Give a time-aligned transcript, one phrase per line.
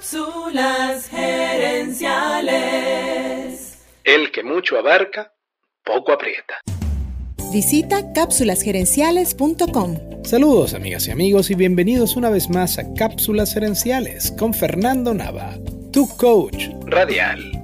[0.00, 3.76] Cápsulas gerenciales.
[4.02, 5.34] El que mucho abarca,
[5.84, 6.54] poco aprieta.
[7.52, 9.98] Visita cápsulasgerenciales.com.
[10.24, 15.58] Saludos amigas y amigos y bienvenidos una vez más a Cápsulas Gerenciales con Fernando Nava,
[15.92, 17.62] tu coach radial.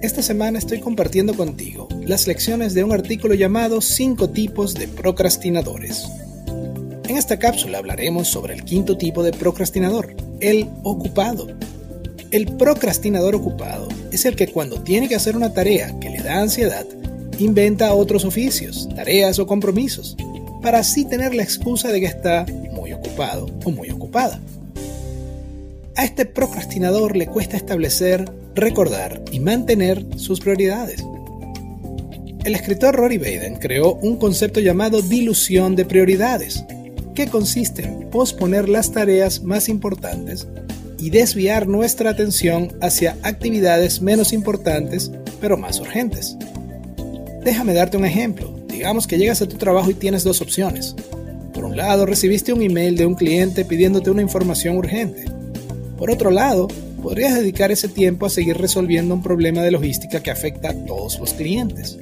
[0.00, 6.08] Esta semana estoy compartiendo contigo las lecciones de un artículo llamado 5 tipos de procrastinadores.
[7.06, 11.48] En esta cápsula hablaremos sobre el quinto tipo de procrastinador, el ocupado.
[12.30, 16.40] El procrastinador ocupado es el que cuando tiene que hacer una tarea que le da
[16.40, 16.86] ansiedad,
[17.38, 20.16] inventa otros oficios, tareas o compromisos,
[20.62, 24.40] para así tener la excusa de que está muy ocupado o muy ocupada.
[25.96, 31.04] A este procrastinador le cuesta establecer, recordar y mantener sus prioridades.
[32.44, 36.64] El escritor Rory Baden creó un concepto llamado dilución de prioridades,
[37.28, 40.46] consiste en posponer las tareas más importantes
[40.98, 45.10] y desviar nuestra atención hacia actividades menos importantes
[45.40, 46.36] pero más urgentes.
[47.42, 48.54] Déjame darte un ejemplo.
[48.68, 50.94] Digamos que llegas a tu trabajo y tienes dos opciones.
[51.54, 55.24] Por un lado, recibiste un email de un cliente pidiéndote una información urgente.
[55.96, 56.68] Por otro lado,
[57.02, 61.18] podrías dedicar ese tiempo a seguir resolviendo un problema de logística que afecta a todos
[61.18, 61.98] los clientes.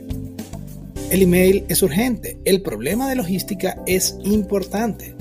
[1.10, 5.14] El email es urgente, el problema de logística es importante.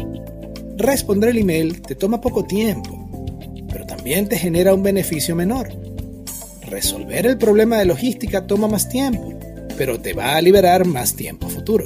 [0.76, 3.10] Responder el email te toma poco tiempo,
[3.72, 5.70] pero también te genera un beneficio menor.
[6.64, 9.34] Resolver el problema de logística toma más tiempo,
[9.78, 11.86] pero te va a liberar más tiempo futuro.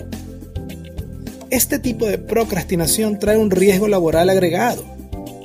[1.51, 4.83] Este tipo de procrastinación trae un riesgo laboral agregado.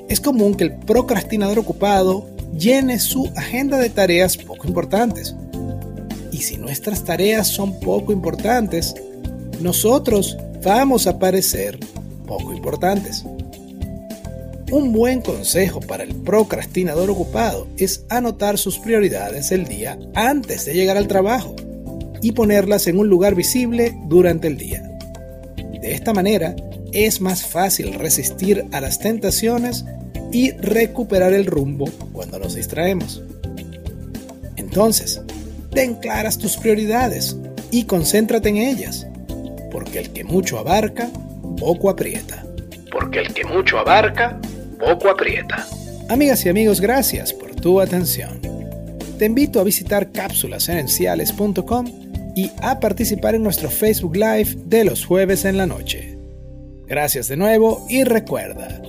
[0.08, 5.36] Es común que el procrastinador ocupado llene su agenda de tareas poco importantes
[6.36, 8.94] y si nuestras tareas son poco importantes,
[9.62, 11.78] nosotros vamos a parecer
[12.26, 13.24] poco importantes.
[14.70, 20.74] Un buen consejo para el procrastinador ocupado es anotar sus prioridades el día antes de
[20.74, 21.56] llegar al trabajo
[22.20, 24.82] y ponerlas en un lugar visible durante el día.
[25.56, 26.54] De esta manera
[26.92, 29.86] es más fácil resistir a las tentaciones
[30.32, 33.22] y recuperar el rumbo cuando nos distraemos.
[34.56, 35.22] Entonces,
[35.76, 37.36] ten claras tus prioridades
[37.70, 39.06] y concéntrate en ellas,
[39.70, 41.10] porque el que mucho abarca,
[41.60, 42.46] poco aprieta.
[42.90, 44.40] Porque el que mucho abarca,
[44.78, 45.66] poco aprieta.
[46.08, 48.40] Amigas y amigos, gracias por tu atención.
[49.18, 51.86] Te invito a visitar cápsulasenenciales.com
[52.34, 56.16] y a participar en nuestro Facebook Live de los jueves en la noche.
[56.86, 58.80] Gracias de nuevo y recuerda,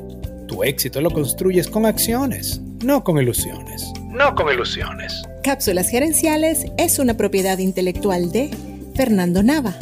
[0.47, 3.91] tu éxito lo construyes con acciones, no con ilusiones.
[4.09, 5.26] No con ilusiones.
[5.47, 8.49] Cápsulas Gerenciales es una propiedad intelectual de
[8.95, 9.77] Fernando Nava.